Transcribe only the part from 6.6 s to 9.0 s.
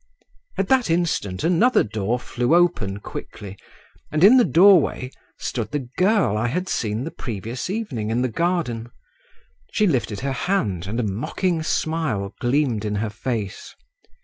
seen the previous evening in the garden.